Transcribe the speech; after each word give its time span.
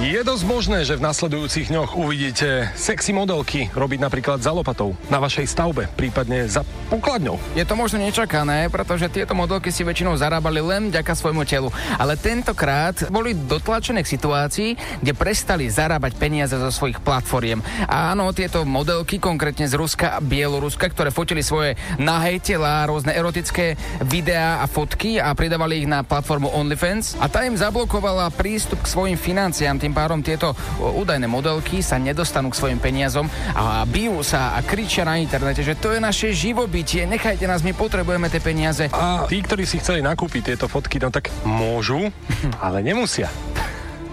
Je 0.00 0.24
dosť 0.24 0.44
možné, 0.48 0.88
že 0.88 0.96
v 0.96 1.04
nasledujúcich 1.04 1.68
dňoch 1.68 2.00
uvidíte 2.00 2.72
sexy 2.72 3.12
modelky 3.12 3.68
robiť 3.76 4.00
napríklad 4.00 4.40
za 4.40 4.48
lopatou 4.48 4.96
na 5.12 5.20
vašej 5.20 5.44
stavbe, 5.44 5.84
prípadne 6.00 6.48
za 6.48 6.64
pokladňou. 6.88 7.36
Je 7.52 7.60
to 7.68 7.76
možno 7.76 8.00
nečakané, 8.00 8.72
pretože 8.72 9.12
tieto 9.12 9.36
modelky 9.36 9.68
si 9.68 9.84
väčšinou 9.84 10.16
zarábali 10.16 10.64
len 10.64 10.88
vďaka 10.88 11.12
svojmu 11.12 11.44
telu. 11.44 11.68
Ale 12.00 12.16
tentokrát 12.16 13.04
boli 13.12 13.36
dotlačené 13.36 14.00
k 14.00 14.16
situácii, 14.16 14.70
kde 15.04 15.12
prestali 15.12 15.68
zarábať 15.68 16.16
peniaze 16.16 16.56
zo 16.56 16.72
svojich 16.72 16.96
platformiem. 17.04 17.60
A 17.84 18.16
áno, 18.16 18.32
tieto 18.32 18.64
modelky, 18.64 19.20
konkrétne 19.20 19.68
z 19.68 19.76
Ruska 19.76 20.16
a 20.16 20.24
Bieloruska, 20.24 20.88
ktoré 20.88 21.12
fotili 21.12 21.44
svoje 21.44 21.76
nahé 22.00 22.40
tela, 22.40 22.88
rôzne 22.88 23.12
erotické 23.12 23.76
videá 24.08 24.64
a 24.64 24.66
fotky 24.72 25.20
a 25.20 25.36
pridávali 25.36 25.84
ich 25.84 25.88
na 25.90 26.00
platformu 26.00 26.48
OnlyFans 26.48 27.20
a 27.20 27.28
tá 27.28 27.44
im 27.44 27.60
zablokovala 27.60 28.32
prístup 28.32 28.80
k 28.80 28.88
svojim 28.88 29.20
financiám 29.20 29.81
tým 29.82 29.90
pádom 29.90 30.22
tieto 30.22 30.54
údajné 30.78 31.26
modelky 31.26 31.82
sa 31.82 31.98
nedostanú 31.98 32.54
k 32.54 32.58
svojim 32.62 32.78
peniazom 32.78 33.26
a 33.58 33.82
bijú 33.82 34.22
sa 34.22 34.54
a 34.54 34.62
kričia 34.62 35.02
na 35.02 35.18
internete, 35.18 35.66
že 35.66 35.74
to 35.74 35.90
je 35.90 35.98
naše 35.98 36.30
živobytie, 36.30 37.02
nechajte 37.10 37.42
nás, 37.50 37.66
my 37.66 37.74
potrebujeme 37.74 38.30
tie 38.30 38.38
peniaze. 38.38 38.86
A 38.94 39.26
tí, 39.26 39.42
ktorí 39.42 39.66
si 39.66 39.82
chceli 39.82 39.98
nakúpiť 40.06 40.54
tieto 40.54 40.70
fotky, 40.70 41.02
no 41.02 41.10
tak 41.10 41.34
môžu, 41.42 42.14
ale 42.64 42.86
nemusia. 42.86 43.26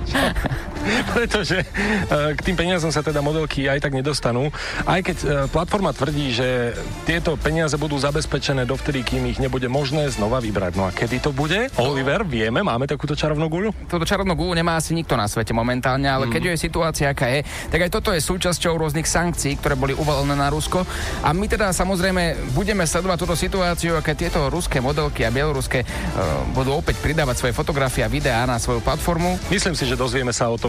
pretože 1.15 1.63
uh, 1.63 2.31
k 2.35 2.39
tým 2.41 2.55
peniazom 2.55 2.91
sa 2.91 3.03
teda 3.03 3.19
modelky 3.19 3.67
aj 3.67 3.83
tak 3.83 3.93
nedostanú. 3.95 4.49
Aj 4.85 4.99
keď 5.03 5.17
uh, 5.23 5.29
platforma 5.51 5.91
tvrdí, 5.93 6.31
že 6.33 6.73
tieto 7.03 7.35
peniaze 7.39 7.75
budú 7.75 7.99
zabezpečené 7.99 8.63
dovtedy, 8.65 9.03
kým 9.03 9.27
ich 9.29 9.39
nebude 9.41 9.67
možné 9.67 10.09
znova 10.11 10.39
vybrať. 10.43 10.73
No 10.75 10.87
a 10.87 10.91
kedy 10.91 11.23
to 11.23 11.31
bude? 11.31 11.71
Oliver, 11.79 12.23
vieme, 12.25 12.63
máme 12.63 12.89
takúto 12.89 13.13
čarovnú 13.15 13.47
guľu? 13.47 13.69
Túto 13.87 14.05
čarovnú 14.05 14.33
guľu 14.35 14.59
nemá 14.59 14.79
asi 14.79 14.95
nikto 14.95 15.15
na 15.15 15.27
svete 15.29 15.53
momentálne, 15.55 16.07
ale 16.09 16.27
mm. 16.27 16.31
keď 16.31 16.41
je 16.53 16.55
situácia, 16.59 17.07
aká 17.11 17.27
je, 17.29 17.45
tak 17.69 17.79
aj 17.85 17.91
toto 17.91 18.09
je 18.11 18.21
súčasťou 18.21 18.75
rôznych 18.75 19.07
sankcií, 19.07 19.59
ktoré 19.59 19.75
boli 19.75 19.93
uvalené 19.95 20.35
na 20.35 20.51
Rusko. 20.51 20.83
A 21.23 21.29
my 21.35 21.45
teda 21.45 21.71
samozrejme 21.71 22.53
budeme 22.55 22.83
sledovať 22.83 23.17
túto 23.19 23.35
situáciu, 23.35 23.95
aké 23.95 24.15
tieto 24.15 24.47
ruské 24.49 24.83
modelky 24.83 25.23
a 25.23 25.33
bieloruské 25.33 25.83
uh, 25.83 26.43
budú 26.51 26.75
opäť 26.75 26.99
pridávať 26.99 27.41
svoje 27.41 27.53
fotografie 27.53 28.03
a 28.03 28.11
videá 28.11 28.43
na 28.43 28.57
svoju 28.57 28.83
platformu. 28.83 29.37
Myslím 29.47 29.73
si, 29.73 29.85
že 29.85 29.99
dozvieme 29.99 30.33
sa 30.35 30.49
o 30.49 30.57
tom 30.57 30.68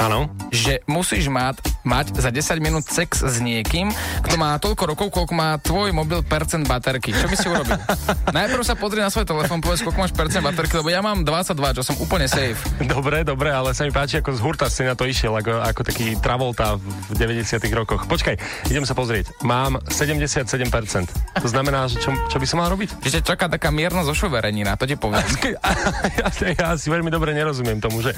Áno. 0.00 0.30
Že 0.48 0.84
musíš 0.88 1.28
mať, 1.28 1.60
mať 1.84 2.16
za 2.16 2.30
10 2.32 2.62
minút 2.64 2.84
sex 2.88 3.20
s 3.20 3.36
niekým, 3.42 3.92
kto 4.24 4.34
má 4.40 4.56
toľko 4.56 4.94
rokov, 4.94 5.08
koľko 5.12 5.34
má 5.36 5.58
tvoj 5.60 5.92
mobil 5.92 6.24
percent 6.24 6.64
baterky. 6.64 7.12
Čo 7.12 7.26
by 7.28 7.36
si 7.36 7.46
urobil? 7.48 7.76
Najprv 8.36 8.62
sa 8.64 8.78
pozri 8.78 9.04
na 9.04 9.12
svoj 9.12 9.28
telefón, 9.28 9.60
povedz, 9.60 9.84
koľko 9.84 9.98
máš 10.00 10.14
percent 10.14 10.44
baterky, 10.44 10.80
lebo 10.80 10.88
ja 10.88 11.04
mám 11.04 11.24
22, 11.26 11.76
čo 11.76 11.82
som 11.84 11.96
úplne 12.00 12.30
safe. 12.30 12.60
Dobre, 12.84 13.26
dobre, 13.26 13.52
ale 13.52 13.76
sa 13.76 13.84
mi 13.84 13.92
páči, 13.92 14.20
ako 14.20 14.30
z 14.32 14.40
hurta 14.40 14.66
si 14.70 14.86
na 14.86 14.96
to 14.96 15.04
išiel, 15.04 15.34
ako, 15.36 15.60
ako 15.60 15.80
taký 15.84 16.16
Travolta 16.22 16.78
v 16.78 17.12
90 17.16 17.58
rokoch. 17.74 18.06
Počkaj, 18.06 18.68
idem 18.70 18.84
sa 18.86 18.94
pozrieť. 18.94 19.34
Mám 19.42 19.82
77%. 19.90 20.46
To 21.40 21.48
znamená, 21.48 21.90
že 21.90 21.98
čo, 21.98 22.14
čo 22.30 22.36
by 22.38 22.46
som 22.46 22.62
mal 22.62 22.70
robiť? 22.70 23.02
Že 23.02 23.24
čaká 23.26 23.50
taká 23.50 23.74
mierna 23.74 24.06
zošoverenina, 24.06 24.78
to 24.78 24.86
ti 24.86 24.94
poviem. 24.94 25.26
ja, 26.20 26.28
ja 26.30 26.68
si 26.78 26.88
veľmi 26.92 27.10
dobre 27.10 27.34
nerozumiem 27.34 27.82
tomu, 27.82 28.04
že 28.04 28.14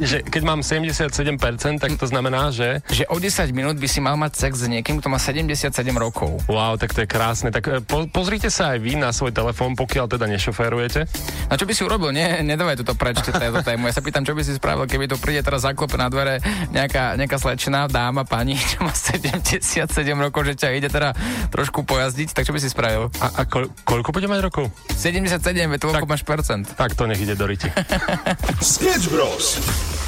že 0.00 0.20
keď 0.20 0.42
mám 0.44 0.60
77%, 0.60 1.80
tak 1.80 1.90
to 1.96 2.06
znamená, 2.08 2.52
že... 2.52 2.84
Že 2.88 3.04
o 3.08 3.16
10 3.16 3.52
minút 3.56 3.76
by 3.80 3.88
si 3.88 4.00
mal 4.02 4.18
mať 4.18 4.36
sex 4.36 4.64
s 4.64 4.68
niekým, 4.68 5.00
kto 5.00 5.08
má 5.08 5.16
77 5.20 5.72
rokov. 5.96 6.42
Wow, 6.50 6.76
tak 6.76 6.92
to 6.92 7.04
je 7.04 7.08
krásne. 7.08 7.48
Tak 7.48 7.64
e, 7.68 7.80
po, 7.80 8.04
pozrite 8.08 8.52
sa 8.52 8.76
aj 8.76 8.78
vy 8.82 8.98
na 8.98 9.12
svoj 9.12 9.32
telefón, 9.32 9.76
pokiaľ 9.78 10.06
teda 10.10 10.26
nešoférujete. 10.28 11.08
A 11.48 11.54
čo 11.56 11.64
by 11.64 11.72
si 11.72 11.82
urobil? 11.84 12.12
Nie, 12.12 12.44
nedávaj 12.44 12.82
toto 12.84 12.96
preč, 12.98 13.20
túto 13.24 13.40
tému. 13.40 13.88
Ja 13.88 13.94
sa 13.94 14.02
pýtam, 14.04 14.24
čo 14.24 14.36
by 14.36 14.42
si 14.44 14.56
spravil, 14.56 14.84
keby 14.88 15.08
tu 15.08 15.16
príde 15.16 15.40
teraz 15.40 15.64
zaklope 15.64 15.96
na 15.96 16.10
dvere 16.12 16.40
nejaká, 16.72 17.16
nejaká 17.16 17.36
slečná 17.40 17.88
dáma, 17.88 18.26
pani, 18.26 18.58
čo 18.72 18.84
má 18.84 18.92
77 18.92 19.62
rokov, 20.18 20.44
že 20.48 20.54
ťa 20.58 20.68
ide 20.76 20.88
teda 20.92 21.12
trošku 21.48 21.86
pojazdiť, 21.86 22.34
tak 22.36 22.44
čo 22.44 22.52
by 22.52 22.60
si 22.60 22.68
spravil? 22.68 23.08
A, 23.22 23.26
a 23.32 23.48
ko, 23.48 23.68
koľko 23.86 24.10
bude 24.12 24.28
mať 24.28 24.40
rokov? 24.44 24.68
77, 24.92 25.40
je 25.40 25.78
to 25.80 25.86
máš 26.06 26.22
percent. 26.24 26.64
Tak 26.74 26.94
to 26.94 27.06
nech 27.06 27.20
ide 27.20 27.36
do 27.36 27.46
riti. 27.46 27.68
Sketch 28.62 29.12
Bros. 29.12 29.60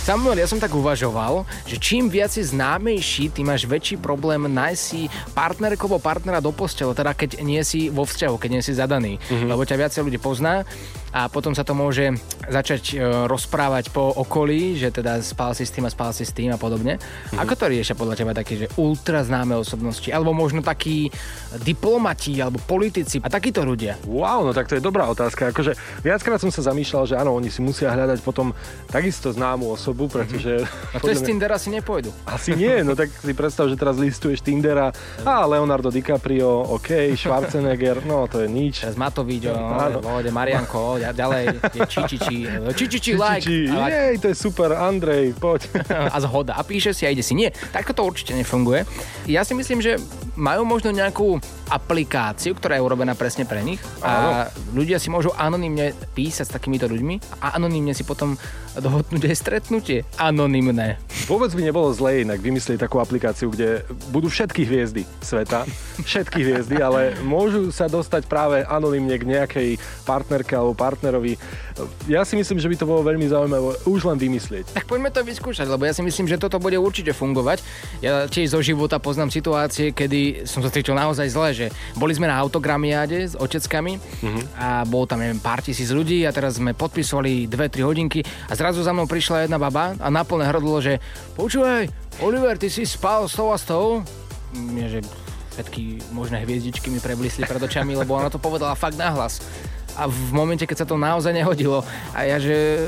Samuel, 0.08 0.40
ja 0.40 0.48
som 0.48 0.56
tak 0.56 0.72
uvažoval, 0.72 1.44
že 1.68 1.76
čím 1.76 2.08
viac 2.08 2.32
si 2.32 2.40
známejší, 2.40 3.28
tým 3.28 3.52
máš 3.52 3.68
väčší 3.68 4.00
problém 4.00 4.40
nájsť 4.48 4.80
si 4.80 5.04
partnerku 5.36 5.84
alebo 5.84 6.00
partnera 6.00 6.40
do 6.40 6.48
postele, 6.48 6.96
teda 6.96 7.12
keď 7.12 7.44
nie 7.44 7.60
si 7.60 7.92
vo 7.92 8.08
vzťahu, 8.08 8.40
keď 8.40 8.50
nie 8.56 8.64
si 8.64 8.72
zadaný, 8.72 9.20
mm-hmm. 9.20 9.52
lebo 9.52 9.68
ťa 9.68 9.76
viacej 9.76 10.08
ľudí 10.08 10.16
pozná 10.16 10.64
a 11.12 11.28
potom 11.32 11.56
sa 11.56 11.64
to 11.64 11.72
môže 11.72 12.12
začať 12.48 12.82
e, 12.92 13.00
rozprávať 13.28 13.88
po 13.92 14.12
okolí, 14.12 14.76
že 14.76 14.92
teda 14.92 15.20
spal 15.24 15.56
si 15.56 15.64
s 15.64 15.72
tým 15.72 15.88
a 15.88 15.90
spal 15.92 16.12
si 16.12 16.24
s 16.24 16.32
tým 16.36 16.52
a 16.52 16.60
podobne. 16.60 17.00
Mm-hmm. 17.00 17.40
Ako 17.40 17.54
to 17.56 17.64
riešia 17.72 17.96
podľa 17.96 18.16
teba 18.20 18.32
takí, 18.36 18.60
že 18.60 18.66
ultra 18.76 19.24
známe 19.24 19.56
osobnosti, 19.56 20.08
alebo 20.12 20.36
možno 20.36 20.60
takí 20.60 21.08
diplomati 21.64 22.36
alebo 22.40 22.60
politici 22.60 23.20
a 23.24 23.28
takíto 23.32 23.64
ľudia? 23.64 23.96
Wow, 24.04 24.44
no 24.44 24.52
tak 24.52 24.68
to 24.68 24.76
je 24.76 24.84
dobrá 24.84 25.08
otázka. 25.08 25.52
Akože 25.52 25.76
viackrát 26.04 26.40
som 26.40 26.52
sa 26.52 26.60
zamýšľal, 26.68 27.04
že 27.08 27.14
áno, 27.16 27.32
oni 27.32 27.48
si 27.48 27.64
musia 27.64 27.88
hľadať 27.88 28.20
potom 28.20 28.52
takisto 28.92 29.32
známu 29.32 29.72
osobu, 29.72 30.12
pretože... 30.12 30.64
Mm-hmm. 30.64 30.96
A 30.96 30.96
to 31.00 31.08
z 31.20 31.24
Tindera 31.24 31.56
si 31.56 31.72
nepôjdu. 31.72 32.12
Asi 32.28 32.52
nie, 32.52 32.84
no 32.84 32.92
tak 32.92 33.08
si 33.08 33.32
predstav, 33.32 33.68
že 33.72 33.80
teraz 33.80 33.96
listuješ 33.96 34.44
Tindera 34.44 34.92
a 35.24 35.44
Leonardo 35.48 35.88
DiCaprio, 35.88 36.68
OK, 36.76 37.16
Schwarzenegger, 37.16 38.04
no 38.04 38.28
to 38.28 38.44
je 38.44 38.48
nič. 38.48 38.84
Matovič, 38.98 39.46
no, 39.48 40.02
Marianko, 40.34 40.97
ďalej 41.14 41.44
je 41.74 41.80
Čičiči, 41.86 42.36
Čičiči 42.74 43.12
like. 43.14 43.46
like. 43.46 43.92
Jej, 43.92 44.14
to 44.18 44.26
je 44.32 44.36
super, 44.36 44.74
Andrej, 44.74 45.34
poď. 45.38 45.70
a 46.14 46.16
zhoda. 46.18 46.58
A 46.58 46.62
píše 46.62 46.94
si 46.94 47.06
a 47.06 47.12
ide 47.12 47.22
si. 47.22 47.34
Nie, 47.38 47.54
takto 47.70 47.94
to 47.94 48.02
určite 48.04 48.34
nefunguje. 48.34 48.84
Ja 49.30 49.46
si 49.46 49.54
myslím, 49.54 49.82
že 49.82 49.98
majú 50.38 50.62
možno 50.66 50.94
nejakú 50.94 51.42
aplikáciu, 51.68 52.56
ktorá 52.56 52.80
je 52.80 52.84
urobená 52.84 53.12
presne 53.14 53.44
pre 53.44 53.60
nich 53.60 53.80
a 54.00 54.48
ľudia 54.72 54.96
si 54.96 55.12
môžu 55.12 55.30
anonymne 55.36 55.92
písať 56.16 56.48
s 56.48 56.54
takýmito 56.54 56.88
ľuďmi 56.88 57.44
a 57.44 57.56
anonymne 57.60 57.92
si 57.92 58.02
potom 58.02 58.34
dohodnúť 58.78 59.26
aj 59.26 59.36
stretnutie. 59.36 60.06
Anonymné. 60.16 61.02
Vôbec 61.26 61.50
by 61.50 61.62
nebolo 61.66 61.90
zlé 61.90 62.22
inak 62.22 62.38
vymyslieť 62.38 62.86
takú 62.86 63.02
aplikáciu, 63.02 63.50
kde 63.50 63.82
budú 64.14 64.30
všetky 64.30 64.62
hviezdy 64.64 65.02
sveta, 65.18 65.66
všetky 66.00 66.40
hviezdy, 66.46 66.78
ale 66.78 67.18
môžu 67.26 67.74
sa 67.74 67.90
dostať 67.90 68.30
práve 68.30 68.62
anonymne 68.62 69.18
k 69.18 69.28
nejakej 69.28 69.68
partnerke 70.06 70.54
alebo 70.54 70.78
partnerovi. 70.78 71.34
Ja 72.06 72.22
si 72.22 72.34
myslím, 72.38 72.58
že 72.58 72.70
by 72.70 72.76
to 72.78 72.86
bolo 72.86 73.02
veľmi 73.06 73.26
zaujímavé 73.26 73.82
už 73.86 74.00
len 74.08 74.18
vymyslieť. 74.18 74.74
Tak 74.74 74.86
poďme 74.86 75.10
to 75.10 75.26
vyskúšať, 75.26 75.66
lebo 75.66 75.86
ja 75.86 75.94
si 75.94 76.02
myslím, 76.02 76.26
že 76.30 76.38
toto 76.38 76.58
bude 76.62 76.78
určite 76.78 77.10
fungovať. 77.14 77.62
Ja 78.02 78.26
tiež 78.30 78.54
zo 78.54 78.60
života 78.62 79.02
poznám 79.02 79.30
situácie, 79.34 79.90
kedy 79.90 80.46
som 80.46 80.62
sa 80.62 80.70
cítil 80.70 80.94
naozaj 80.94 81.30
zle, 81.30 81.50
že 81.58 81.66
boli 81.98 82.14
sme 82.14 82.30
na 82.30 82.38
autogramiáde 82.38 83.26
s 83.26 83.34
oteckami 83.34 83.98
uh-huh. 83.98 84.42
a 84.54 84.68
bolo 84.86 85.10
tam, 85.10 85.18
neviem, 85.18 85.42
pár 85.42 85.58
tisíc 85.58 85.90
ľudí 85.90 86.22
a 86.22 86.30
teraz 86.30 86.62
sme 86.62 86.78
podpisovali 86.78 87.50
2-3 87.50 87.82
hodinky 87.82 88.22
a 88.46 88.54
zrazu 88.54 88.86
za 88.86 88.94
mnou 88.94 89.10
prišla 89.10 89.50
jedna 89.50 89.58
baba 89.58 89.98
a 89.98 90.06
naplne 90.06 90.46
hrdlo, 90.46 90.78
že 90.78 91.02
počúvaj, 91.34 91.90
Oliver, 92.22 92.54
ty 92.54 92.70
si 92.70 92.86
spal 92.86 93.26
s 93.26 93.34
tou 93.34 93.50
a 93.50 93.58
s 93.58 93.66
tou? 93.66 94.06
Mne, 94.54 94.86
že 94.86 95.00
všetky 95.58 96.14
možné 96.14 96.46
hviezdičky 96.46 96.86
mi 96.86 97.02
preblisli 97.02 97.42
pred 97.42 97.58
očami, 97.58 97.98
lebo 97.98 98.14
ona 98.14 98.30
to 98.30 98.38
povedala 98.38 98.78
fakt 98.78 98.94
nahlas 98.94 99.42
a 99.98 100.06
v 100.06 100.30
momente, 100.30 100.62
keď 100.62 100.86
sa 100.86 100.86
to 100.86 100.94
naozaj 100.94 101.34
nehodilo 101.34 101.82
a 102.14 102.22
ja, 102.22 102.38
že 102.38 102.54
e, 102.54 102.80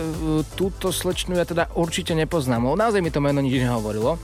túto 0.55 0.95
slečnu 0.95 1.35
ja 1.35 1.43
teda 1.43 1.67
určite 1.75 2.15
nepoznám, 2.15 2.63
lebo 2.63 2.79
naozaj 2.79 3.03
mi 3.03 3.11
to 3.11 3.19
meno 3.19 3.43
nič 3.43 3.59
nehovorilo. 3.59 4.15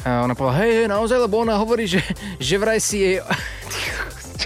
A 0.00 0.24
ona 0.24 0.32
povedala, 0.32 0.64
hej, 0.64 0.72
hej, 0.84 0.86
naozaj, 0.88 1.18
lebo 1.20 1.44
ona 1.44 1.60
hovorí, 1.60 1.84
že, 1.84 2.00
že 2.40 2.56
vraj 2.56 2.80
si 2.80 3.04
jej... 3.04 3.16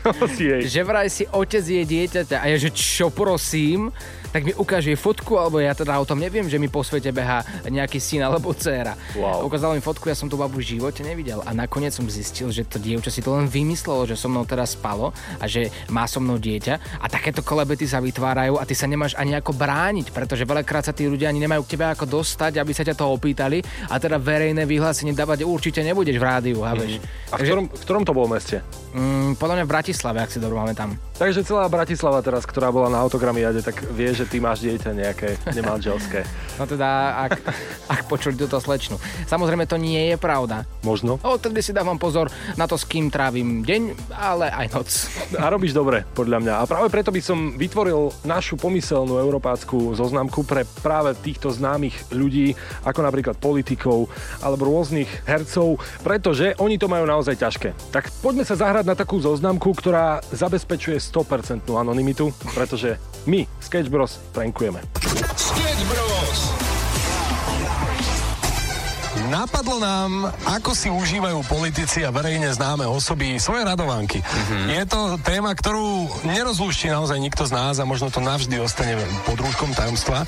Čo 0.04 0.26
si 0.28 0.44
jej? 0.48 0.62
Že 0.68 0.80
vraj 0.84 1.08
si 1.08 1.24
otec 1.32 1.64
jej 1.64 1.84
dieťaťa. 1.84 2.36
A 2.44 2.46
ja, 2.52 2.56
že 2.60 2.68
čo 2.68 3.08
prosím? 3.08 3.88
tak 4.34 4.42
mi 4.42 4.50
ukáže 4.50 4.90
jej 4.90 4.98
fotku, 4.98 5.38
alebo 5.38 5.62
ja 5.62 5.70
teda 5.78 5.94
o 5.94 6.02
tom 6.02 6.18
neviem, 6.18 6.50
že 6.50 6.58
mi 6.58 6.66
po 6.66 6.82
svete 6.82 7.14
behá 7.14 7.46
nejaký 7.70 8.02
syn 8.02 8.26
alebo 8.26 8.50
dcéra. 8.50 8.98
Wow. 9.14 9.46
Ukázala 9.46 9.78
mi 9.78 9.82
fotku, 9.86 10.10
ja 10.10 10.18
som 10.18 10.26
tú 10.26 10.34
babu 10.34 10.58
v 10.58 10.74
živote 10.74 11.06
nevidel 11.06 11.38
a 11.46 11.54
nakoniec 11.54 11.94
som 11.94 12.02
zistil, 12.10 12.50
že 12.50 12.66
to 12.66 12.82
dievča 12.82 13.14
si 13.14 13.22
to 13.22 13.30
len 13.30 13.46
vymyslelo, 13.46 14.10
že 14.10 14.18
so 14.18 14.26
mnou 14.26 14.42
teraz 14.42 14.74
spalo 14.74 15.14
a 15.38 15.46
že 15.46 15.70
má 15.86 16.02
so 16.10 16.18
mnou 16.18 16.34
dieťa 16.34 16.98
a 16.98 17.06
takéto 17.06 17.46
kolebety 17.46 17.86
sa 17.86 18.02
vytvárajú 18.02 18.58
a 18.58 18.66
ty 18.66 18.74
sa 18.74 18.90
nemáš 18.90 19.14
ani 19.14 19.38
ako 19.38 19.54
brániť, 19.54 20.10
pretože 20.10 20.42
veľakrát 20.42 20.82
sa 20.82 20.90
tí 20.90 21.06
ľudia 21.06 21.30
ani 21.30 21.38
nemajú 21.38 21.62
k 21.62 21.78
tebe 21.78 21.86
ako 21.94 22.02
dostať, 22.18 22.58
aby 22.58 22.74
sa 22.74 22.82
ťa 22.82 22.98
to 22.98 23.06
opýtali 23.06 23.62
a 23.86 24.02
teda 24.02 24.18
verejné 24.18 24.66
vyhlásenie 24.66 25.14
dávať 25.14 25.46
určite 25.46 25.78
nebudeš 25.86 26.18
v 26.18 26.26
rádiu, 26.26 26.66
chápeš? 26.66 26.98
A 27.30 27.38
v 27.38 27.46
ktorom, 27.46 27.64
v 27.70 27.82
ktorom 27.86 28.02
to 28.02 28.10
bolo 28.10 28.34
meste? 28.34 28.58
Mm, 28.94 29.34
podľa 29.34 29.54
mňa 29.58 29.64
v 29.66 29.72
Bratislave, 29.74 30.18
ak 30.22 30.30
si 30.30 30.38
dobro 30.38 30.62
máme 30.62 30.70
tam. 30.78 30.94
Takže 31.18 31.42
celá 31.42 31.66
Bratislava 31.66 32.22
teraz, 32.22 32.46
ktorá 32.46 32.70
bola 32.70 32.86
na 32.86 33.02
autogramiade, 33.02 33.58
tak 33.58 33.82
vie, 33.90 34.14
že 34.14 34.22
ty 34.22 34.38
máš 34.38 34.62
dieťa 34.62 34.90
nejaké 34.94 35.28
nemanželské. 35.50 36.22
No 36.54 36.70
teda, 36.70 37.18
ak, 37.26 37.50
ak 37.98 38.06
počuli 38.06 38.38
túto 38.38 38.62
slečnu. 38.62 38.94
Samozrejme, 39.26 39.66
to 39.66 39.74
nie 39.74 40.14
je 40.14 40.16
pravda. 40.16 40.62
Možno. 40.86 41.18
Odtedy 41.18 41.66
si 41.66 41.74
dávam 41.74 41.98
pozor 41.98 42.30
na 42.54 42.70
to, 42.70 42.78
s 42.78 42.86
kým 42.86 43.10
trávim 43.10 43.66
deň, 43.66 44.14
ale 44.14 44.54
aj 44.54 44.66
noc. 44.70 44.88
A 45.42 45.50
robíš 45.50 45.74
dobre, 45.74 46.06
podľa 46.14 46.38
mňa. 46.46 46.54
A 46.62 46.70
práve 46.70 46.94
preto 46.94 47.10
by 47.10 47.18
som 47.18 47.58
vytvoril 47.58 48.14
našu 48.22 48.54
pomyselnú 48.54 49.18
európácku 49.18 49.98
zoznamku 49.98 50.46
pre 50.46 50.62
práve 50.78 51.18
týchto 51.26 51.50
známych 51.50 52.14
ľudí, 52.14 52.54
ako 52.86 53.02
napríklad 53.02 53.34
politikov 53.42 54.06
alebo 54.38 54.70
rôznych 54.70 55.10
hercov, 55.26 55.82
pretože 56.06 56.54
oni 56.62 56.78
to 56.78 56.86
majú 56.86 57.02
naozaj 57.02 57.34
ťažké. 57.34 57.74
Tak 57.90 58.14
poďme 58.22 58.46
sa 58.46 58.54
zahrať 58.54 58.83
na 58.84 58.94
takú 58.94 59.20
zoznamku, 59.20 59.72
ktorá 59.72 60.20
zabezpečuje 60.32 61.00
100% 61.00 61.68
anonymitu, 61.72 62.30
pretože 62.52 63.00
my, 63.24 63.48
Sketch 63.60 63.88
Bros, 63.88 64.20
prankujeme. 64.36 64.84
Sketch 65.36 65.82
Bros. 65.88 66.63
Napadlo 69.34 69.82
nám, 69.82 70.30
ako 70.46 70.78
si 70.78 70.86
užívajú 70.86 71.42
politici 71.50 72.06
a 72.06 72.14
verejne 72.14 72.54
známe 72.54 72.86
osoby 72.86 73.34
svoje 73.42 73.66
radovanky. 73.66 74.22
Mm-hmm. 74.22 74.66
Je 74.78 74.82
to 74.86 75.00
téma, 75.26 75.50
ktorú 75.50 76.06
nerozlúšti 76.22 76.86
naozaj 76.86 77.18
nikto 77.18 77.42
z 77.42 77.50
nás 77.50 77.82
a 77.82 77.88
možno 77.88 78.14
to 78.14 78.22
navždy 78.22 78.62
ostane 78.62 78.94
pod 79.26 79.34
rúškom 79.42 79.74
tajomstva. 79.74 80.22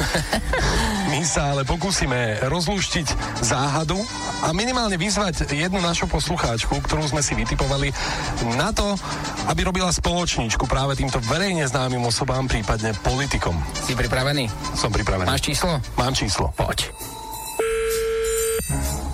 My 1.14 1.22
sa 1.22 1.54
ale 1.54 1.62
pokúsime 1.62 2.42
rozlúštiť 2.50 3.06
záhadu 3.46 3.94
a 4.42 4.50
minimálne 4.50 4.98
vyzvať 4.98 5.54
jednu 5.54 5.78
našu 5.78 6.10
poslucháčku, 6.10 6.74
ktorú 6.82 7.06
sme 7.06 7.22
si 7.22 7.38
vytipovali 7.38 7.94
na 8.58 8.74
to, 8.74 8.98
aby 9.46 9.70
robila 9.70 9.94
spoločničku 9.94 10.66
práve 10.66 10.98
týmto 10.98 11.22
verejne 11.30 11.62
známym 11.70 12.02
osobám, 12.02 12.50
prípadne 12.50 12.90
politikom. 13.06 13.54
Si 13.86 13.94
pripravený? 13.94 14.50
Som 14.74 14.90
pripravený. 14.90 15.30
Máš 15.30 15.46
číslo? 15.46 15.78
Mám 15.94 16.18
číslo. 16.18 16.50
Poď. 16.58 17.15
Thank 18.68 19.00
you. 19.00 19.05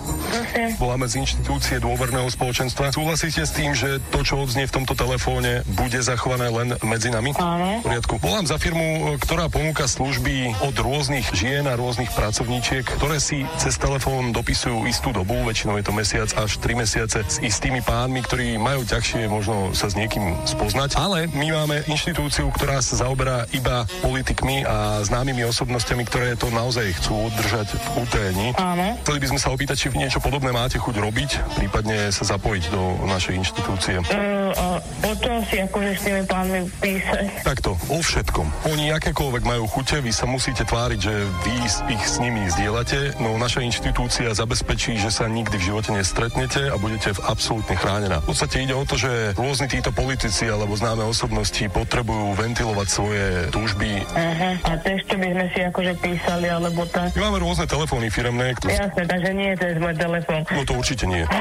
Voláme 0.77 1.09
z 1.09 1.23
inštitúcie 1.23 1.81
dôverného 1.81 2.29
spoločenstva. 2.29 2.93
Súhlasíte 2.93 3.41
s 3.41 3.51
tým, 3.53 3.73
že 3.73 3.97
to, 4.13 4.21
čo 4.21 4.37
odznie 4.41 4.69
v 4.69 4.75
tomto 4.81 4.93
telefóne, 4.93 5.65
bude 5.73 5.97
zachované 6.03 6.49
len 6.49 6.77
medzi 6.85 7.09
nami? 7.09 7.33
Áno. 7.39 7.81
V 7.81 7.89
poriadku. 7.89 8.13
Volám 8.21 8.45
za 8.45 8.57
firmu, 8.61 9.15
ktorá 9.23 9.49
ponúka 9.49 9.89
služby 9.89 10.53
od 10.61 10.75
rôznych 10.77 11.25
žien 11.33 11.65
a 11.65 11.73
rôznych 11.73 12.11
pracovníčiek, 12.13 12.85
ktoré 12.85 13.17
si 13.17 13.47
cez 13.57 13.79
telefón 13.79 14.35
dopisujú 14.35 14.85
istú 14.85 15.15
dobu, 15.15 15.39
väčšinou 15.47 15.79
je 15.79 15.85
to 15.87 15.93
mesiac 15.95 16.29
až 16.35 16.59
3 16.59 16.75
mesiace 16.75 17.23
s 17.23 17.37
istými 17.39 17.79
pánmi, 17.79 18.19
ktorí 18.21 18.59
majú 18.59 18.83
ťažšie 18.83 19.25
možno 19.31 19.71
sa 19.73 19.87
s 19.89 19.95
niekým 19.95 20.35
spoznať. 20.43 20.99
Ale 20.99 21.31
my 21.31 21.47
máme 21.63 21.87
inštitúciu, 21.87 22.51
ktorá 22.51 22.83
sa 22.83 22.99
zaoberá 23.07 23.47
iba 23.55 23.87
politikmi 24.03 24.67
a 24.67 24.99
známymi 25.07 25.47
osobnostiami, 25.47 26.03
ktoré 26.05 26.35
to 26.35 26.51
naozaj 26.51 26.91
chcú 26.99 27.31
udržať 27.31 27.67
v 27.71 27.87
utajení. 28.03 28.47
Áno. 28.59 28.99
Chceli 29.07 29.19
by 29.23 29.27
sme 29.31 29.39
sa 29.39 29.49
opýtať, 29.55 29.75
či 29.79 29.87
niečo 29.95 30.19
podobné 30.19 30.42
máte 30.51 30.81
chuť 30.81 30.99
robiť, 30.99 31.31
prípadne 31.55 32.11
sa 32.11 32.25
zapojiť 32.35 32.73
do 32.73 33.05
našej 33.07 33.33
inštitúcie. 33.39 33.95
O 35.03 35.11
čom 35.19 35.43
si 35.45 35.59
akože 35.59 35.91
s 35.97 36.01
tými 36.05 36.23
pánmi 36.25 36.59
písať? 36.79 37.25
Takto, 37.43 37.75
o 37.91 37.99
všetkom. 37.99 38.47
Oni 38.71 38.93
akékoľvek 38.93 39.43
majú 39.43 39.63
chute, 39.67 39.99
vy 39.99 40.11
sa 40.13 40.25
musíte 40.25 40.63
tváriť, 40.63 40.99
že 40.99 41.13
vy 41.43 41.53
ich 41.93 42.05
s 42.05 42.17
nimi 42.23 42.47
zdieľate, 42.49 43.19
no 43.19 43.35
naša 43.37 43.61
inštitúcia 43.65 44.31
zabezpečí, 44.31 44.97
že 44.97 45.11
sa 45.11 45.27
nikdy 45.27 45.59
v 45.59 45.67
živote 45.73 45.91
nestretnete 45.91 46.71
a 46.71 46.75
budete 46.79 47.13
v 47.17 47.23
absolútne 47.27 47.75
chránená. 47.77 48.23
V 48.23 48.31
podstate 48.33 48.63
ide 48.63 48.73
o 48.73 48.85
to, 48.87 48.95
že 48.95 49.35
rôzni 49.35 49.67
títo 49.67 49.91
politici 49.91 50.47
alebo 50.47 50.73
známe 50.77 51.03
osobnosti 51.03 51.63
potrebujú 51.69 52.33
ventilovať 52.37 52.87
svoje 52.87 53.25
túžby. 53.51 54.05
Aha. 54.13 54.57
A 54.63 54.71
čo 54.81 55.15
by 55.17 55.27
sme 55.29 55.45
si 55.53 55.59
akože 55.65 55.93
písali, 55.99 56.47
alebo 56.49 56.85
tak? 56.89 57.13
My 57.17 57.29
máme 57.29 57.43
rôzne 57.43 57.65
telefóny 57.67 58.07
firemné, 58.09 58.55
ktoré... 58.57 58.77
Jasné, 58.77 59.03
takže 59.05 59.31
nie 59.33 59.47
je 59.53 59.57
cez 59.61 59.75
môj 59.77 59.95
telefón. 59.97 60.41
No 60.49 60.63
to 60.65 60.73
určite 60.77 61.05
nie. 61.05 61.23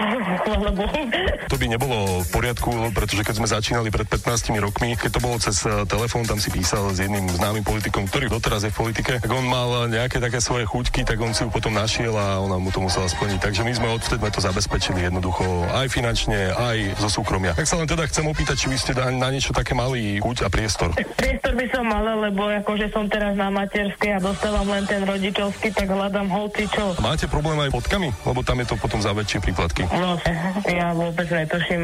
To 1.52 1.60
by 1.60 1.66
nebolo 1.68 2.24
v 2.24 2.28
poriadku, 2.32 2.70
pretože 3.02 3.26
keď 3.26 3.34
sme 3.34 3.48
začínali 3.50 3.88
pred 3.90 4.06
15 4.06 4.62
rokmi, 4.62 4.94
keď 4.94 5.18
to 5.18 5.20
bolo 5.20 5.34
cez 5.42 5.66
eh, 5.66 5.82
telefón, 5.90 6.22
tam 6.22 6.38
si 6.38 6.54
písal 6.54 6.86
s 6.94 7.02
jedným 7.02 7.26
známym 7.34 7.66
politikom, 7.66 8.06
ktorý 8.06 8.30
doteraz 8.30 8.62
je 8.62 8.70
v 8.70 8.78
politike, 8.78 9.18
tak 9.18 9.26
on 9.34 9.42
mal 9.42 9.90
nejaké 9.90 10.22
také 10.22 10.38
svoje 10.38 10.70
chuťky, 10.70 11.02
tak 11.02 11.18
on 11.18 11.34
si 11.34 11.42
ju 11.42 11.50
potom 11.50 11.74
našiel 11.74 12.14
a 12.14 12.38
ona 12.38 12.62
mu 12.62 12.70
to 12.70 12.78
musela 12.78 13.10
splniť. 13.10 13.42
Takže 13.42 13.66
my 13.66 13.72
sme 13.74 13.88
odvtedy 13.90 14.22
to 14.30 14.38
zabezpečili 14.38 15.02
jednoducho 15.02 15.42
aj 15.74 15.90
finančne, 15.90 16.54
aj 16.54 17.02
zo 17.02 17.10
súkromia. 17.10 17.58
Tak 17.58 17.66
sa 17.66 17.82
len 17.82 17.90
teda 17.90 18.06
chcem 18.06 18.22
opýtať, 18.22 18.54
či 18.54 18.70
by 18.70 18.76
ste 18.78 18.90
na, 18.94 19.10
na 19.10 19.28
niečo 19.34 19.50
také 19.50 19.74
mali 19.74 20.22
chuť 20.22 20.46
a 20.46 20.48
priestor. 20.48 20.94
Priestor 20.94 21.58
by 21.58 21.66
som 21.74 21.82
mala, 21.82 22.14
lebo 22.30 22.46
akože 22.46 22.86
som 22.94 23.10
teraz 23.10 23.34
na 23.34 23.50
materskej 23.50 24.14
a 24.14 24.18
dostávam 24.22 24.70
len 24.70 24.86
ten 24.86 25.02
rodičovský, 25.02 25.74
tak 25.74 25.90
hľadám 25.90 26.30
holci 26.30 26.70
čo. 26.70 26.94
Máte 27.02 27.26
problém 27.26 27.58
aj 27.66 27.74
fotkami? 27.74 28.14
Lebo 28.22 28.46
tam 28.46 28.62
je 28.62 28.66
to 28.70 28.78
potom 28.78 29.02
za 29.02 29.10
väčšie 29.10 29.42
príplatky. 29.42 29.90
No, 29.90 30.14
ja 30.70 30.94
vôbec 30.94 31.26
netuším, 31.26 31.82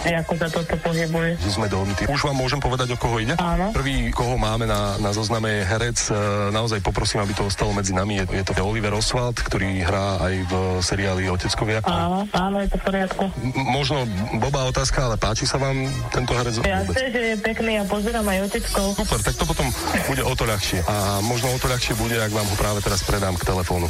ako 0.00 0.32
sa 0.40 0.48
toto 0.48 0.74
pohybuje. 0.80 1.36
sme 1.44 1.68
dohodnutí. 1.68 2.08
Už 2.08 2.24
vám 2.24 2.36
môžem 2.36 2.60
povedať, 2.62 2.94
o 2.94 2.96
koho 2.96 3.20
ide? 3.20 3.36
Áno. 3.36 3.68
Prvý, 3.76 4.08
koho 4.14 4.40
máme 4.40 4.64
na, 4.64 4.96
na 4.96 5.12
zozname 5.12 5.60
je 5.60 5.62
herec, 5.68 5.98
e, 6.08 6.12
naozaj 6.54 6.80
poprosím, 6.80 7.20
aby 7.20 7.36
to 7.36 7.44
ostalo 7.44 7.76
medzi 7.76 7.92
nami. 7.92 8.24
Je, 8.24 8.40
je 8.40 8.44
to 8.48 8.56
Oliver 8.64 8.96
Oswald, 8.96 9.36
ktorý 9.36 9.84
hrá 9.84 10.22
aj 10.24 10.34
v 10.48 10.52
seriáli 10.80 11.28
Oteckovia. 11.28 11.84
Áno, 11.84 12.24
áno, 12.32 12.56
je 12.64 12.68
to 12.72 12.76
v 12.80 12.84
poriadku. 12.88 13.24
M- 13.44 13.68
možno 13.68 14.08
blbá 14.40 14.64
otázka, 14.68 15.04
ale 15.04 15.16
páči 15.20 15.44
sa 15.44 15.60
vám 15.60 15.76
tento 16.08 16.32
herec? 16.32 16.56
Ja 16.64 16.80
vôbec? 16.80 16.96
sé, 16.96 17.12
že 17.12 17.20
je 17.20 17.36
pekný 17.36 17.72
a 17.80 17.84
pozerám 17.84 18.24
aj 18.24 18.38
oteckou. 18.48 18.86
Super, 18.96 19.18
tak 19.20 19.34
to 19.36 19.44
potom 19.44 19.66
bude 20.08 20.22
o 20.24 20.32
to 20.32 20.44
ľahšie. 20.48 20.80
A 20.88 21.20
možno 21.20 21.52
o 21.52 21.58
to 21.60 21.68
ľahšie 21.68 21.92
bude, 22.00 22.16
ak 22.16 22.32
vám 22.32 22.48
ho 22.48 22.56
práve 22.56 22.80
teraz 22.80 23.04
predám 23.04 23.36
k 23.36 23.44
telefónu. 23.44 23.86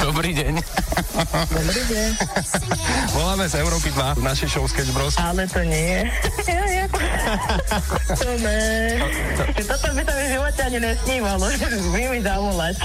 Dobrý 0.00 0.32
deň. 0.32 0.54
Dobrý 1.52 1.82
deň. 1.90 2.10
Voláme 3.18 3.44
z 3.50 3.60
Európy 3.60 3.92
2 3.92 4.20
v 4.20 4.22
našej 4.24 4.48
show 4.48 4.64
Sketch 4.64 4.92
Bros. 4.96 5.14
Ale 5.40 5.48
to 5.48 5.64
nie. 5.64 6.04
Ja. 6.52 6.84
To 8.12 8.30
ne. 8.44 8.60
Toto 9.56 9.88
by 9.96 10.02
sa 10.04 10.12
mi 10.12 10.24
v 10.28 10.30
živote 10.36 10.60
ani 10.68 10.78
nesnívalo. 10.84 11.48
Vy 11.96 12.02
mi 12.12 12.20
zavolať. 12.20 12.76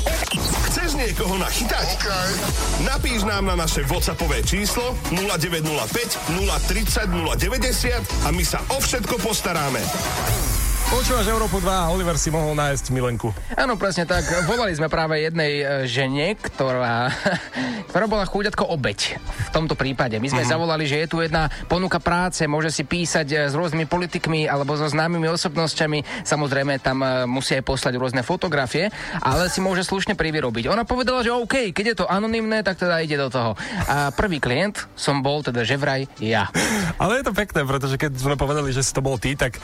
Chceš 0.71 0.95
niekoho 0.95 1.35
nachytať? 1.35 1.99
Napíš 2.87 3.27
nám 3.27 3.51
na 3.51 3.59
naše 3.59 3.83
WhatsAppové 3.83 4.39
číslo 4.47 4.95
0905 5.11 6.31
030 6.31 7.11
090 7.11 8.23
a 8.23 8.27
my 8.31 8.43
sa 8.47 8.63
o 8.71 8.79
všetko 8.79 9.19
postaráme. 9.19 9.83
Počúvaš 10.85 11.25
Európu 11.33 11.57
2 11.57 11.65
a 11.65 11.89
Oliver 11.89 12.13
si 12.13 12.29
mohol 12.29 12.53
nájsť 12.53 12.93
Milenku. 12.93 13.33
Áno, 13.57 13.73
presne 13.73 14.05
tak. 14.05 14.21
Volali 14.45 14.69
sme 14.77 14.85
práve 14.85 15.17
jednej 15.17 15.53
e, 15.57 15.63
žene, 15.89 16.37
ktorá, 16.37 17.09
ktorá 17.89 18.05
bola 18.05 18.29
chúďatko 18.29 18.69
obeď 18.69 19.17
v 19.17 19.49
tomto 19.49 19.73
prípade. 19.73 20.21
My 20.21 20.29
sme 20.29 20.45
mm-hmm. 20.45 20.53
zavolali, 20.53 20.85
že 20.85 21.01
je 21.01 21.09
tu 21.09 21.25
jedna 21.25 21.49
ponuka 21.65 21.97
práce, 21.97 22.45
môže 22.45 22.69
si 22.69 22.85
písať 22.85 23.27
e, 23.33 23.35
s 23.49 23.57
rôznymi 23.57 23.89
politikmi 23.89 24.45
alebo 24.45 24.77
so 24.77 24.85
známymi 24.85 25.25
osobnosťami. 25.25 26.21
Samozrejme, 26.21 26.77
tam 26.77 27.01
e, 27.01 27.25
musí 27.25 27.57
aj 27.57 27.65
poslať 27.65 27.97
rôzne 27.97 28.21
fotografie, 28.21 28.93
ale 29.25 29.49
si 29.49 29.65
môže 29.65 29.81
slušne 29.81 30.13
privyrobiť. 30.13 30.69
Ona 30.69 30.85
povedala, 30.85 31.25
že 31.25 31.33
OK, 31.33 31.73
keď 31.73 31.85
je 31.85 31.97
to 31.97 32.11
anonymné, 32.11 32.61
tak 32.61 32.77
teda 32.77 33.01
ide 33.01 33.17
do 33.17 33.33
toho. 33.33 33.57
A 33.89 34.13
prvý 34.13 34.37
klient 34.37 34.85
som 34.93 35.25
bol 35.25 35.41
teda 35.41 35.65
že 35.65 35.81
vraj 35.81 36.05
ja. 36.21 36.45
Ale 37.01 37.17
je 37.17 37.25
to 37.25 37.33
pekné, 37.33 37.65
pretože 37.65 37.97
keď 37.97 38.11
sme 38.21 38.37
povedali, 38.37 38.69
že 38.69 38.85
si 38.85 38.93
to 38.93 39.01
bol 39.01 39.17
ty, 39.17 39.33
tak 39.33 39.57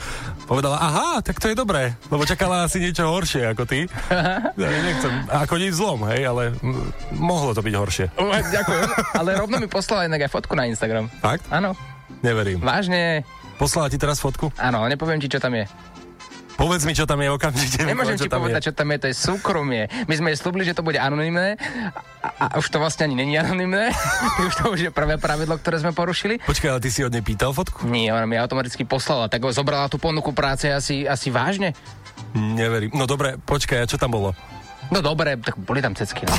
povedala, 0.50 0.82
aha, 0.82 1.11
tak 1.18 1.36
to 1.36 1.46
je 1.46 1.54
dobré, 1.54 1.92
lebo 2.06 2.22
čakala 2.22 2.64
asi 2.64 2.78
niečo 2.78 3.04
horšie 3.04 3.44
ako 3.48 3.62
ty. 3.64 3.84
Ja 4.54 4.68
nechcem, 4.80 5.12
ako 5.28 5.54
nič 5.56 5.72
zlom, 5.74 6.06
hej, 6.06 6.24
ale 6.24 6.42
m- 6.56 6.88
mohlo 7.12 7.50
to 7.50 7.60
byť 7.60 7.74
horšie. 7.74 8.06
Ďakujem. 8.48 8.82
Ale 9.14 9.30
rovno 9.34 9.56
mi 9.56 9.66
poslala 9.66 10.06
inak 10.06 10.22
aj 10.22 10.30
fotku 10.30 10.54
na 10.54 10.64
Instagram. 10.64 11.10
Fakt? 11.18 11.44
Áno, 11.48 11.74
Neverím. 12.20 12.60
vážne. 12.60 13.26
Poslala 13.54 13.86
ti 13.86 13.96
teraz 13.96 14.16
fotku? 14.16 14.48
Áno, 14.56 14.86
nepoviem 14.86 15.18
ti, 15.18 15.26
čo 15.26 15.36
tam 15.36 15.52
je. 15.52 15.66
Povedz 16.56 16.84
mi, 16.84 16.92
čo 16.92 17.08
tam 17.08 17.20
je 17.20 17.28
okamžite. 17.32 17.82
Nemôžem 17.82 18.20
ti 18.20 18.28
povedať, 18.28 18.70
čo 18.70 18.72
tam 18.76 18.92
je, 18.92 18.98
to 19.02 19.06
je 19.10 19.16
súkromie. 19.16 19.88
My 20.06 20.14
sme 20.16 20.28
slúbili, 20.36 20.68
že 20.68 20.76
to 20.76 20.84
bude 20.84 21.00
anonymné 21.00 21.56
a, 22.22 22.54
a 22.54 22.54
už 22.60 22.68
to 22.68 22.78
vlastne 22.78 23.08
ani 23.08 23.16
není 23.18 23.34
anonymné. 23.40 23.90
už 24.48 24.54
to 24.60 24.64
už 24.72 24.80
je 24.88 24.90
prvé 24.92 25.16
pravidlo, 25.18 25.58
ktoré 25.58 25.80
sme 25.80 25.96
porušili. 25.96 26.38
Počkaj, 26.44 26.70
ale 26.70 26.80
ty 26.82 26.88
si 26.92 27.02
od 27.02 27.12
nej 27.12 27.24
pýtal 27.24 27.50
fotku? 27.56 27.88
Nie, 27.88 28.12
ona 28.12 28.28
mi 28.28 28.36
automaticky 28.36 28.84
poslala, 28.84 29.26
tak 29.26 29.42
zobrala 29.50 29.88
tú 29.88 29.96
ponuku 29.96 30.30
práce 30.36 30.68
asi, 30.70 31.08
asi 31.08 31.32
vážne. 31.32 31.74
Neverím. 32.32 32.92
No 32.94 33.04
dobre, 33.08 33.36
počkaj, 33.42 33.84
a 33.84 33.88
čo 33.88 34.00
tam 34.00 34.12
bolo? 34.14 34.32
No 34.92 35.00
dobre, 35.00 35.40
tak 35.40 35.56
boli 35.56 35.80
tam 35.80 35.96
cecky. 35.96 36.28
No. 36.28 36.34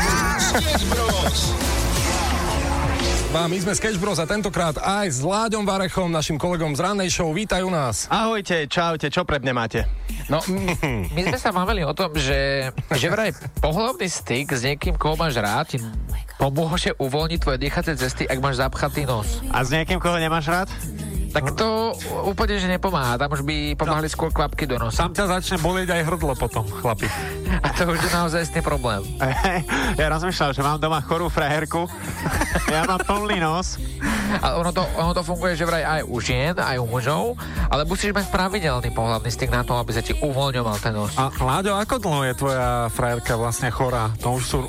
A 3.33 3.49
my 3.49 3.57
sme 3.57 3.73
Sketch 3.73 3.97
Bros 3.97 4.21
a 4.21 4.29
tentokrát 4.29 4.77
aj 4.77 5.09
s 5.09 5.19
Láďom 5.25 5.65
Varechom, 5.65 6.05
našim 6.05 6.37
kolegom 6.37 6.77
z 6.77 6.85
rannej 6.85 7.09
show. 7.09 7.33
Vítajú 7.33 7.65
nás. 7.65 8.05
Ahojte, 8.05 8.69
čaute, 8.69 9.09
čo 9.09 9.25
pre 9.25 9.41
mňa 9.41 9.53
máte? 9.57 9.89
No, 10.29 10.37
my 11.17 11.21
sme 11.25 11.39
sa 11.41 11.49
bavili 11.49 11.81
o 11.81 11.97
tom, 11.97 12.13
že, 12.13 12.69
že 12.93 13.07
vraj 13.09 13.33
pohľavný 13.57 14.05
styk 14.05 14.53
s 14.53 14.61
niekým, 14.61 14.93
koho 15.01 15.17
máš 15.17 15.41
rád, 15.41 15.65
ti 15.65 15.81
pomôže 16.37 16.93
uvoľniť 17.01 17.39
tvoje 17.41 17.57
dýchacie 17.57 17.97
cesty, 17.97 18.23
ak 18.29 18.37
máš 18.37 18.61
zapchatý 18.61 19.09
nos. 19.09 19.41
A 19.49 19.65
s 19.65 19.73
niekým, 19.73 19.97
koho 19.97 20.21
nemáš 20.21 20.53
rád? 20.53 20.69
Tak 21.33 21.57
to 21.57 21.97
úplne, 22.29 22.61
že 22.61 22.69
nepomáha. 22.69 23.17
Tam 23.17 23.33
už 23.33 23.41
by 23.41 23.73
pomáhali 23.73 24.05
skôr 24.05 24.29
kvapky 24.29 24.69
do 24.69 24.77
nosa. 24.77 25.09
Tam 25.09 25.17
ťa 25.17 25.41
začne 25.41 25.57
bolieť 25.57 25.97
aj 25.97 26.01
hrdlo 26.05 26.37
potom, 26.37 26.61
chlapi. 26.69 27.09
A 27.57 27.73
to 27.73 27.89
už 27.89 27.97
je 27.97 28.11
naozaj 28.13 28.43
problém. 28.61 29.01
ja 29.99 30.07
rozmýšľam, 30.13 30.53
že 30.53 30.61
mám 30.61 30.77
doma 30.77 31.01
chorú 31.01 31.27
frajerku, 31.27 31.89
ja 32.69 32.85
mám 32.85 33.01
plný 33.01 33.41
nos. 33.41 33.81
A 34.41 34.57
ono 34.57 34.71
to, 34.73 34.81
ono 34.97 35.11
to 35.13 35.21
funguje, 35.21 35.53
že 35.53 35.67
vraj 35.67 35.83
aj 35.83 36.01
u 36.07 36.17
žien, 36.17 36.55
aj 36.57 36.77
u 36.81 36.85
mužov, 36.87 37.37
ale 37.69 37.85
musíš 37.85 38.15
mať 38.15 38.31
pravidelný 38.31 38.89
pohľadný 38.93 39.29
styk 39.29 39.51
na 39.51 39.61
to, 39.61 39.77
aby 39.77 39.91
sa 39.93 40.01
ti 40.01 40.15
uvoľňoval 40.17 40.75
ten 40.81 40.93
nos. 40.95 41.13
A 41.19 41.29
Láďo, 41.33 41.75
ako 41.75 41.95
dlho 41.99 42.21
je 42.29 42.33
tvoja 42.39 42.69
frajerka 42.89 43.35
vlastne 43.35 43.69
chorá? 43.69 44.09
To 44.23 44.39
už 44.39 44.43
sú... 44.43 44.59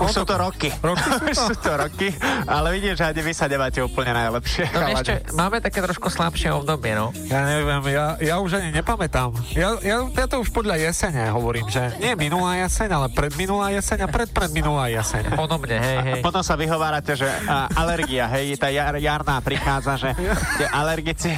Už 0.00 0.10
sú 0.10 0.24
to 0.24 0.34
roky. 0.34 0.72
Roky 0.80 1.06
sú 1.06 1.22
Už 1.32 1.36
to? 1.36 1.44
sú 1.52 1.54
to 1.60 1.72
roky, 1.76 2.08
ale 2.48 2.72
vidím, 2.72 2.96
že 2.96 3.04
ani 3.04 3.20
vy 3.20 3.32
sa 3.36 3.46
nemáte 3.46 3.84
úplne 3.84 4.16
najlepšie. 4.16 4.64
No 4.72 4.86
ešte 4.88 5.12
máme 5.36 5.60
také 5.60 5.84
trošku 5.84 6.08
slabšie 6.08 6.50
obdobie, 6.56 6.96
no. 6.96 7.12
Ja 7.28 7.44
neviem, 7.44 7.82
ja, 7.92 8.16
ja 8.18 8.34
už 8.40 8.58
ani 8.58 8.72
nepamätám. 8.72 9.36
Ja, 9.52 9.76
ja, 9.84 10.08
ja 10.08 10.24
to 10.26 10.40
už 10.40 10.50
podľa 10.50 10.80
jesene 10.80 11.28
hovorím, 11.28 11.68
že 11.68 11.92
nie 12.00 12.16
minulá 12.16 12.64
jeseň, 12.64 12.88
ale 12.90 13.06
predminulá 13.12 13.74
jeseň 13.76 13.98
a 14.04 14.08
predpredminulá 14.08 14.84
jeseň. 14.88 15.36
Podobne, 15.36 15.76
hej, 15.76 15.98
hej. 16.02 16.20
A 16.20 16.24
potom 16.24 16.40
sa 16.40 16.56
vyhovárate, 16.56 17.12
že 17.12 17.28
a, 17.44 17.68
alergia, 17.76 18.26
hej, 18.32 18.56
tá 18.56 18.72
jar, 18.72 18.96
jarná 19.12 19.36
prichádza, 19.38 19.92
že 19.98 20.10
tie 20.56 20.66
alergici... 20.66 21.32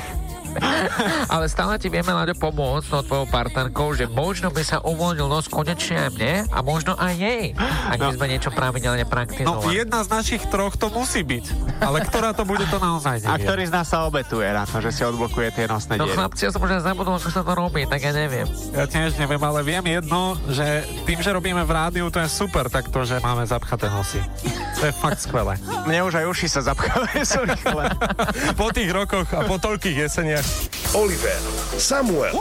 Ale 1.27 1.51
stále 1.51 1.75
ti 1.77 1.91
vieme, 1.91 2.07
Láďo, 2.09 2.39
pomôcť 2.39 2.87
no 2.89 3.03
tvojou 3.03 3.27
partnerkou, 3.27 3.91
že 3.91 4.07
možno 4.07 4.49
by 4.49 4.63
sa 4.63 4.79
uvoľnil 4.79 5.27
nos 5.27 5.51
konečne 5.51 5.99
aj 5.99 6.11
mne 6.13 6.35
a 6.47 6.59
možno 6.63 6.95
aj 6.95 7.11
jej, 7.13 7.45
ak 7.59 7.99
by 7.99 8.05
No. 8.05 8.15
sme 8.15 8.27
niečo 8.29 8.51
pravidelne 8.51 9.03
No, 9.03 9.11
praktizovali. 9.11 9.75
jedna 9.75 10.01
z 10.01 10.13
našich 10.13 10.43
troch 10.47 10.75
to 10.75 10.87
musí 10.89 11.27
byť. 11.27 11.45
Ale 11.81 11.99
ktorá 12.03 12.31
to 12.31 12.47
bude, 12.47 12.63
to 12.65 12.79
naozaj 12.79 13.19
A 13.19 13.35
neviem. 13.35 13.43
ktorý 13.43 13.63
z 13.65 13.73
nás 13.73 13.87
sa 13.89 14.07
obetuje 14.07 14.47
na 14.47 14.63
to, 14.63 14.79
že 14.79 14.91
si 14.93 15.03
odblokuje 15.03 15.49
tie 15.53 15.67
nosné 15.67 15.95
No 15.97 16.07
diery? 16.07 16.15
chlapci, 16.15 16.43
ja 16.45 16.51
som 16.51 16.63
už 16.63 16.71
aj 16.73 16.83
zabudol, 16.87 17.15
ako 17.17 17.29
sa 17.29 17.43
to 17.43 17.53
robí, 17.53 17.83
tak 17.83 17.99
ja 18.01 18.13
neviem. 18.13 18.47
Ja 18.71 18.87
tiež 18.87 19.19
neviem, 19.19 19.43
ale 19.43 19.59
viem 19.61 19.83
jedno, 19.83 20.21
že 20.47 20.67
tým, 21.03 21.19
že 21.19 21.31
robíme 21.31 21.63
v 21.63 21.73
rádiu, 21.73 22.07
to 22.09 22.23
je 22.23 22.31
super 22.31 22.69
takto, 22.69 23.03
že 23.03 23.19
máme 23.19 23.43
zapchaté 23.43 23.91
nosy. 23.91 24.23
To 24.85 24.93
je 24.93 25.01
fakt 25.01 25.25
skvelé. 25.25 25.57
Mne 25.89 26.05
už 26.05 26.21
aj 26.21 26.29
uši 26.29 26.45
sa 26.45 26.61
zapchávajú 26.61 27.25
sú 27.25 27.41
rýchle. 27.41 27.89
Po 28.53 28.69
tých 28.69 28.93
rokoch 28.93 29.25
a 29.33 29.41
po 29.49 29.57
toľkých 29.57 29.97
jeseniach 30.05 30.45
Oliver, 30.93 31.41
Samuel 31.81 32.37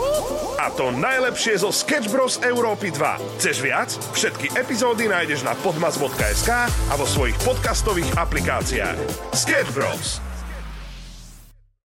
a 0.60 0.68
to 0.68 0.92
najlepšie 0.92 1.64
zo 1.64 1.72
Sketch 1.72 2.12
Bros. 2.12 2.36
Európy 2.44 2.92
2. 2.92 3.40
Chceš 3.40 3.64
viac? 3.64 3.96
Všetky 4.12 4.60
epizódy 4.60 5.08
nájdeš 5.08 5.40
na 5.40 5.56
podmas.sk 5.56 6.68
a 6.68 6.94
vo 7.00 7.08
svojich 7.08 7.40
podcastových 7.48 8.12
aplikáciách. 8.12 9.00
Sketch 9.32 9.72
Bros. 9.72 10.33